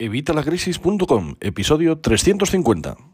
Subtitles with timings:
[0.00, 3.09] Evitalacrisis.com, episodio 350.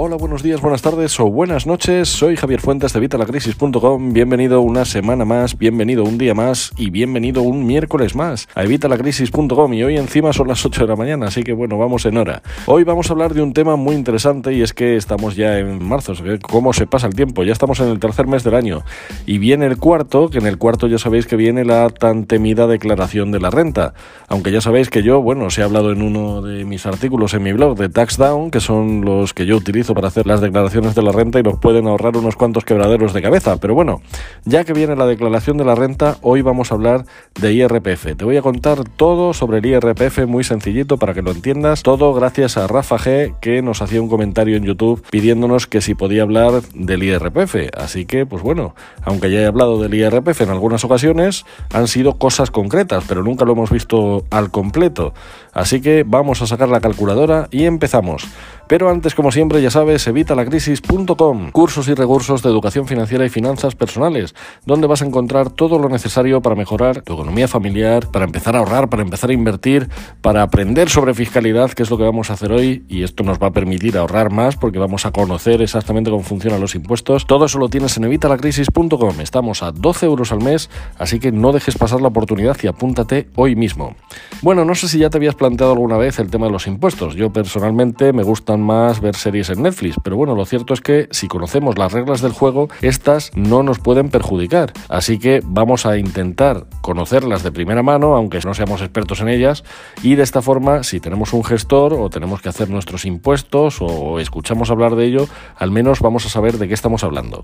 [0.00, 2.08] Hola, buenos días, buenas tardes o buenas noches.
[2.08, 4.12] Soy Javier Fuentes de Evitalacrisis.com.
[4.12, 9.74] Bienvenido una semana más, bienvenido un día más y bienvenido un miércoles más a Evitalacrisis.com.
[9.74, 12.42] Y hoy encima son las 8 de la mañana, así que bueno, vamos en hora.
[12.66, 15.84] Hoy vamos a hablar de un tema muy interesante y es que estamos ya en
[15.84, 16.12] marzo.
[16.42, 17.42] ¿Cómo se pasa el tiempo?
[17.42, 18.84] Ya estamos en el tercer mes del año
[19.26, 22.68] y viene el cuarto, que en el cuarto ya sabéis que viene la tan temida
[22.68, 23.94] declaración de la renta.
[24.28, 27.42] Aunque ya sabéis que yo, bueno, os he hablado en uno de mis artículos en
[27.42, 31.02] mi blog de TaxDown, que son los que yo utilizo para hacer las declaraciones de
[31.02, 33.56] la renta y nos pueden ahorrar unos cuantos quebraderos de cabeza.
[33.58, 34.00] Pero bueno,
[34.44, 37.04] ya que viene la declaración de la renta, hoy vamos a hablar
[37.40, 38.16] de IRPF.
[38.16, 41.82] Te voy a contar todo sobre el IRPF muy sencillito para que lo entiendas.
[41.82, 45.94] Todo gracias a Rafa G que nos hacía un comentario en YouTube pidiéndonos que si
[45.94, 47.56] podía hablar del IRPF.
[47.76, 52.14] Así que, pues bueno, aunque ya he hablado del IRPF en algunas ocasiones, han sido
[52.18, 55.14] cosas concretas, pero nunca lo hemos visto al completo.
[55.52, 58.26] Así que vamos a sacar la calculadora y empezamos.
[58.68, 63.74] Pero antes, como siempre, ya sabes, evitalacrisis.com, cursos y recursos de educación financiera y finanzas
[63.74, 64.34] personales,
[64.66, 68.58] donde vas a encontrar todo lo necesario para mejorar tu economía familiar, para empezar a
[68.58, 69.88] ahorrar, para empezar a invertir,
[70.20, 73.38] para aprender sobre fiscalidad, que es lo que vamos a hacer hoy, y esto nos
[73.38, 77.26] va a permitir ahorrar más porque vamos a conocer exactamente cómo funcionan los impuestos.
[77.26, 79.20] Todo eso lo tienes en evitalacrisis.com.
[79.22, 83.28] Estamos a 12 euros al mes, así que no dejes pasar la oportunidad y apúntate
[83.34, 83.96] hoy mismo.
[84.42, 87.14] Bueno, no sé si ya te habías planteado alguna vez el tema de los impuestos.
[87.14, 91.08] Yo personalmente me gustan más ver series en Netflix, pero bueno, lo cierto es que
[91.10, 94.72] si conocemos las reglas del juego, estas no nos pueden perjudicar.
[94.88, 99.64] Así que vamos a intentar conocerlas de primera mano, aunque no seamos expertos en ellas,
[100.02, 104.20] y de esta forma, si tenemos un gestor o tenemos que hacer nuestros impuestos o
[104.20, 107.42] escuchamos hablar de ello, al menos vamos a saber de qué estamos hablando.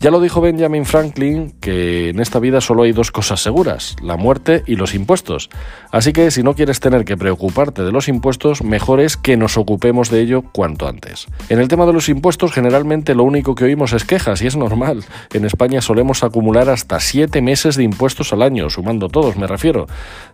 [0.00, 4.16] Ya lo dijo Benjamin Franklin que en esta vida solo hay dos cosas seguras, la
[4.16, 5.50] muerte y los impuestos.
[5.90, 9.56] Así que si no quieres tener que preocuparte de los impuestos, mejor es que nos
[9.56, 11.26] ocupemos de ello cuanto antes.
[11.48, 14.56] En el tema de los impuestos generalmente lo único que oímos es quejas y es
[14.56, 15.04] normal.
[15.32, 19.86] En España solemos acumular hasta 7 meses de impuestos al año, sumando todos me refiero.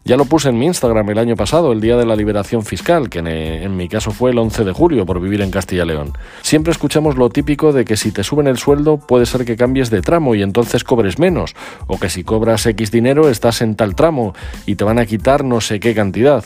[0.04, 3.10] Ya lo puse en mi Instagram el año pasado, el día de la liberación fiscal,
[3.10, 6.12] que en, mi caso fue el 11 de julio por vivir en Castilla y León.
[6.42, 9.56] Siempre escuchamos lo típico de que si te suben el sueldo puede ser que que
[9.56, 11.56] cambies de tramo y entonces cobres menos,
[11.88, 14.32] o que si cobras X dinero estás en tal tramo
[14.64, 16.44] y te van a quitar no sé qué cantidad.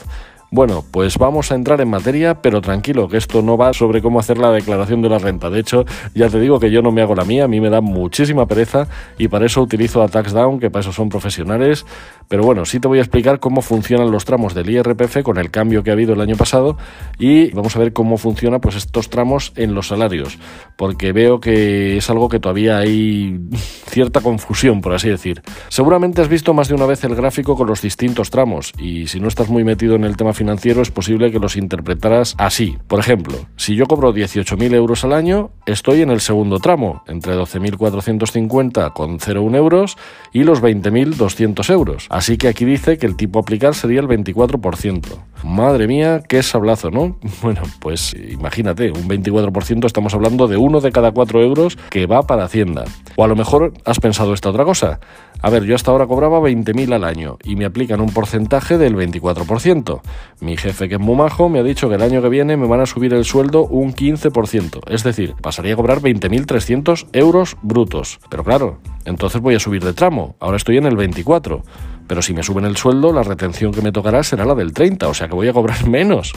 [0.54, 4.20] Bueno, pues vamos a entrar en materia, pero tranquilo, que esto no va sobre cómo
[4.20, 5.50] hacer la declaración de la renta.
[5.50, 5.84] De hecho,
[6.14, 8.46] ya te digo que yo no me hago la mía, a mí me da muchísima
[8.46, 8.86] pereza
[9.18, 11.84] y para eso utilizo a TaxDown, que para eso son profesionales.
[12.28, 15.50] Pero bueno, sí te voy a explicar cómo funcionan los tramos del IRPF con el
[15.50, 16.78] cambio que ha habido el año pasado
[17.18, 20.38] y vamos a ver cómo funcionan pues estos tramos en los salarios,
[20.76, 23.40] porque veo que es algo que todavía hay
[23.88, 25.42] cierta confusión, por así decir.
[25.68, 29.18] Seguramente has visto más de una vez el gráfico con los distintos tramos y si
[29.18, 32.76] no estás muy metido en el tema financiero, financiero es posible que los interpretaras así.
[32.86, 37.34] Por ejemplo, si yo cobro 18.000 euros al año, estoy en el segundo tramo, entre
[37.34, 39.96] 12.450 con 0,1 euros
[40.34, 42.08] y los 20.200 euros.
[42.10, 45.00] Así que aquí dice que el tipo a aplicar sería el 24%.
[45.44, 47.16] Madre mía, qué sablazo, ¿no?
[47.42, 52.22] Bueno, pues imagínate, un 24% estamos hablando de uno de cada cuatro euros que va
[52.22, 52.84] para Hacienda.
[53.16, 55.00] O a lo mejor has pensado esta otra cosa.
[55.42, 58.96] A ver, yo hasta ahora cobraba 20.000 al año y me aplican un porcentaje del
[58.96, 60.00] 24%.
[60.40, 62.66] Mi jefe, que es muy majo, me ha dicho que el año que viene me
[62.66, 64.80] van a subir el sueldo un 15%.
[64.90, 68.18] Es decir, pasaría a cobrar 20.300 euros brutos.
[68.30, 70.36] Pero claro, entonces voy a subir de tramo.
[70.40, 71.62] Ahora estoy en el 24%.
[72.06, 75.08] Pero si me suben el sueldo, la retención que me tocará será la del 30,
[75.08, 76.32] o sea que voy a cobrar menos.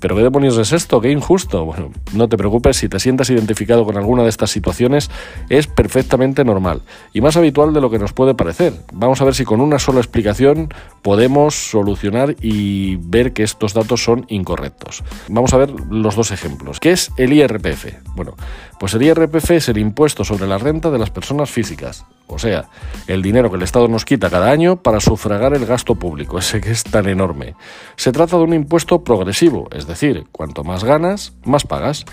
[0.00, 1.00] ¿Pero qué demonios es esto?
[1.00, 1.64] ¡Qué injusto!
[1.64, 5.10] Bueno, no te preocupes, si te sientas identificado con alguna de estas situaciones,
[5.48, 6.82] es perfectamente normal
[7.14, 8.74] y más habitual de lo que nos puede parecer.
[8.92, 10.68] Vamos a ver si con una sola explicación
[11.02, 15.02] podemos solucionar y ver que estos datos son incorrectos.
[15.28, 16.78] Vamos a ver los dos ejemplos.
[16.80, 17.86] ¿Qué es el IRPF?
[18.14, 18.34] Bueno,
[18.78, 22.68] pues el IRPF es el impuesto sobre la renta de las personas físicas, o sea,
[23.06, 26.60] el dinero que el Estado nos quita cada año para sufragar el gasto público, ese
[26.60, 27.54] que es tan enorme.
[27.96, 32.04] Se trata de un impuesto progresivo, es decir, cuanto más ganas, más pagas.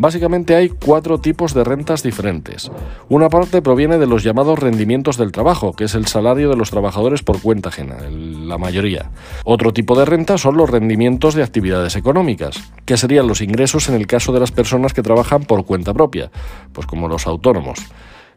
[0.00, 2.70] Básicamente hay cuatro tipos de rentas diferentes.
[3.10, 6.70] Una parte proviene de los llamados rendimientos del trabajo, que es el salario de los
[6.70, 9.10] trabajadores por cuenta ajena, la mayoría.
[9.44, 13.94] Otro tipo de renta son los rendimientos de actividades económicas, que serían los ingresos en
[13.94, 16.30] el caso de las personas que trabajan por cuenta propia,
[16.72, 17.80] pues como los autónomos.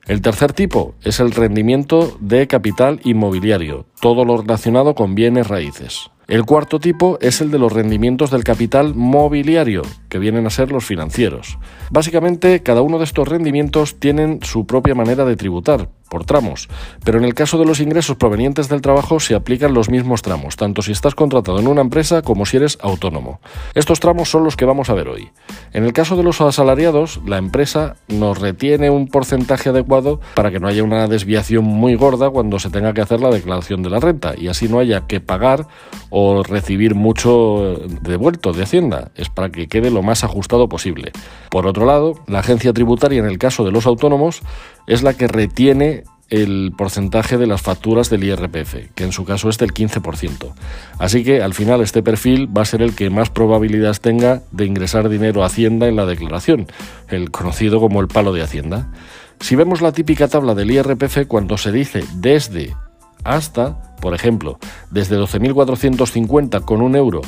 [0.05, 6.11] El tercer tipo es el rendimiento de capital inmobiliario, todo lo relacionado con bienes raíces.
[6.27, 10.71] El cuarto tipo es el de los rendimientos del capital mobiliario, que vienen a ser
[10.71, 11.57] los financieros.
[11.91, 16.69] Básicamente, cada uno de estos rendimientos tienen su propia manera de tributar, por tramos,
[17.03, 20.55] pero en el caso de los ingresos provenientes del trabajo se aplican los mismos tramos,
[20.57, 23.41] tanto si estás contratado en una empresa como si eres autónomo.
[23.73, 25.31] Estos tramos son los que vamos a ver hoy.
[25.71, 30.59] En el caso de los asalariados, la empresa nos retiene un porcentaje adecuado para que
[30.59, 33.99] no haya una desviación muy gorda cuando se tenga que hacer la declaración de la
[33.99, 35.67] renta y así no haya que pagar
[36.15, 39.09] o recibir mucho devuelto de Hacienda.
[39.15, 41.11] Es para que quede lo más ajustado posible.
[41.49, 44.43] Por otro lado, la agencia tributaria en el caso de los autónomos
[44.85, 49.49] es la que retiene el porcentaje de las facturas del IRPF, que en su caso
[49.49, 50.53] es del 15%.
[50.99, 54.65] Así que al final este perfil va a ser el que más probabilidades tenga de
[54.65, 56.67] ingresar dinero a Hacienda en la declaración,
[57.07, 58.91] el conocido como el palo de Hacienda.
[59.39, 62.75] Si vemos la típica tabla del IRPF cuando se dice desde
[63.23, 64.59] hasta, por ejemplo,
[64.91, 67.21] desde 12.450 con un euro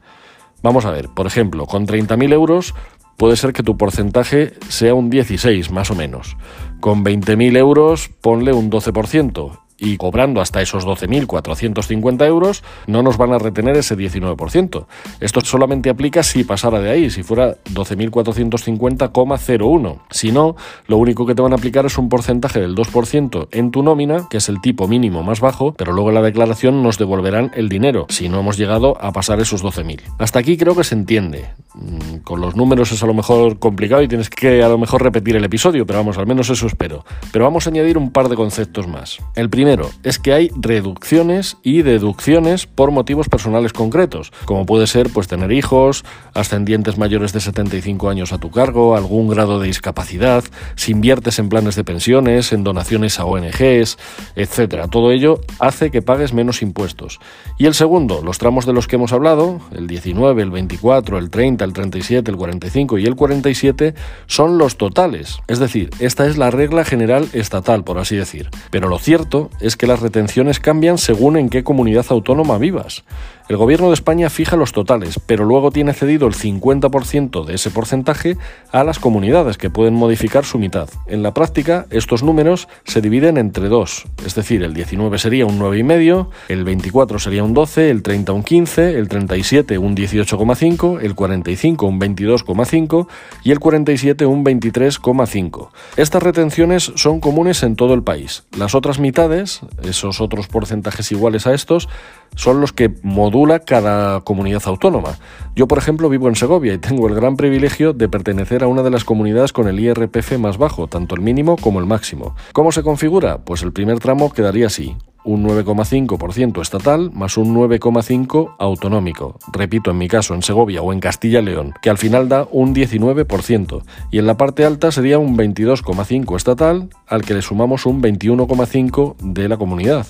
[0.63, 2.75] Vamos a ver, por ejemplo, con 30.000 euros
[3.17, 6.37] puede ser que tu porcentaje sea un 16 más o menos.
[6.81, 13.33] Con 20.000 euros ponle un 12% y cobrando hasta esos 12.450 euros, no nos van
[13.33, 14.87] a retener ese 19%.
[15.21, 19.99] Esto solamente aplica si pasara de ahí, si fuera 12.450,01.
[20.11, 20.57] Si no,
[20.87, 24.29] lo único que te van a aplicar es un porcentaje del 2% en tu nómina,
[24.31, 27.69] que es el tipo mínimo más bajo, pero luego en la declaración nos devolverán el
[27.69, 30.01] dinero, si no hemos llegado a pasar esos 12.000.
[30.19, 31.51] Hasta aquí creo que se entiende.
[31.75, 35.03] Mm, con los números es a lo mejor complicado y tienes que a lo mejor
[35.03, 37.05] repetir el episodio, pero vamos, al menos eso espero.
[37.33, 39.19] Pero vamos a añadir un par de conceptos más.
[39.35, 39.66] El primero
[40.05, 45.51] es que hay reducciones y deducciones por motivos personales concretos, como puede ser pues tener
[45.51, 46.05] hijos,
[46.35, 50.45] ascendientes mayores de 75 años a tu cargo, algún grado de discapacidad,
[50.77, 53.99] si inviertes en planes de pensiones, en donaciones a ONGs,
[54.37, 54.87] etcétera.
[54.87, 57.19] Todo ello hace que pagues menos impuestos.
[57.59, 61.31] Y el segundo, los tramos de los que hemos hablado, el 19, el 24, el
[61.31, 63.95] 30, el 37, el 45 y el 47
[64.27, 65.41] son los totales.
[65.49, 68.49] Es decir, esta es la regla general estatal, por así decir.
[68.71, 73.05] Pero lo cierto es que las retenciones cambian según en qué comunidad autónoma vivas.
[73.49, 77.71] El gobierno de España fija los totales, pero luego tiene cedido el 50% de ese
[77.71, 78.37] porcentaje
[78.73, 80.89] a las comunidades que pueden modificar su mitad.
[81.07, 85.61] En la práctica, estos números se dividen entre dos, es decir, el 19 sería un
[85.61, 91.15] 9,5, el 24 sería un 12, el 30 un 15, el 37 un 18,5, el
[91.15, 93.07] 45 un 22,5
[93.45, 95.69] y el 47 un 23,5.
[95.97, 98.43] Estas retenciones son comunes en todo el país.
[98.59, 101.89] Las otras mitades, esos otros porcentajes iguales a estos,
[102.35, 105.19] son los que modula cada comunidad autónoma.
[105.55, 108.83] Yo, por ejemplo, vivo en Segovia y tengo el gran privilegio de pertenecer a una
[108.83, 112.35] de las comunidades con el IRPF más bajo, tanto el mínimo como el máximo.
[112.53, 113.39] ¿Cómo se configura?
[113.39, 119.39] Pues el primer tramo quedaría así un 9,5% estatal más un 9,5% autonómico.
[119.53, 122.75] Repito, en mi caso, en Segovia o en Castilla León, que al final da un
[122.75, 123.83] 19%.
[124.13, 129.17] Y en la parte alta sería un 22,5% estatal, al que le sumamos un 21,5%
[129.19, 130.07] de la comunidad.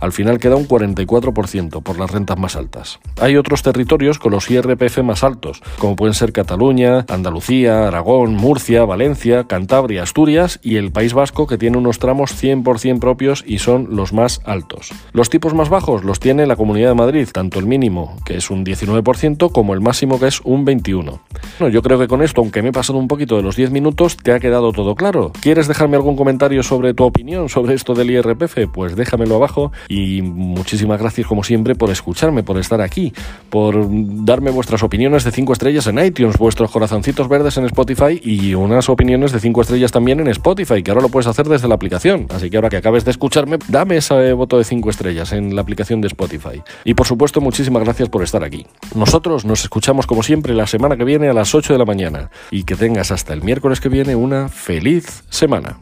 [0.00, 3.00] Al final queda un 44% por las rentas más altas.
[3.20, 8.84] Hay otros territorios con los IRPF más altos, como pueden ser Cataluña, Andalucía, Aragón, Murcia,
[8.84, 13.88] Valencia, Cantabria, Asturias y el País Vasco que tiene unos tramos 100% propios y son
[13.96, 14.90] los más altos.
[15.12, 18.50] Los tipos más bajos los tiene la Comunidad de Madrid, tanto el mínimo, que es
[18.50, 21.20] un 19%, como el máximo, que es un 21%.
[21.58, 23.70] Bueno, yo creo que con esto, aunque me he pasado un poquito de los 10
[23.70, 25.32] minutos, te ha quedado todo claro.
[25.40, 28.68] ¿Quieres dejarme algún comentario sobre tu opinión sobre esto del IRPF?
[28.72, 33.12] Pues déjamelo abajo y muchísimas gracias como siempre por escucharme, por estar aquí,
[33.50, 33.86] por
[34.24, 38.88] darme vuestras opiniones de 5 estrellas en iTunes, vuestros corazoncitos verdes en Spotify y unas
[38.88, 42.26] opiniones de 5 estrellas también en Spotify, que ahora lo puedes hacer desde la aplicación.
[42.30, 45.62] Así que ahora que acabes de escucharme, dame ese voto de 5 estrellas en la
[45.62, 46.62] aplicación de Spotify.
[46.84, 48.66] Y por supuesto, muchísimas gracias por estar aquí.
[48.94, 52.30] Nosotros nos escuchamos como siempre la semana que viene a las 8 de la mañana
[52.50, 55.78] y que tengas hasta el miércoles que viene una feliz semana.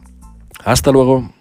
[0.63, 1.36] Hasta luego.